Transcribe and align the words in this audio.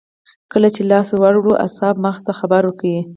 کله 0.51 0.69
چې 0.75 0.81
لاس 0.91 1.07
ور 1.21 1.35
وړو 1.37 1.53
اعصاب 1.65 1.95
مغز 2.03 2.21
ته 2.27 2.33
خبر 2.39 2.61
ورکوي 2.65 3.01